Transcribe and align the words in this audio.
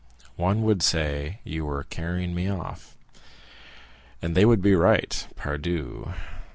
One 0.35 0.63
would 0.63 0.81
say 0.81 1.41
you 1.43 1.63
were 1.65 1.83
carrying 1.83 2.33
me 2.33 2.49
off." 2.49 2.97
"And 4.19 4.33
they 4.33 4.45
would 4.45 4.63
be 4.63 4.73
right, 4.73 5.27
_pardieu! 5.35 6.15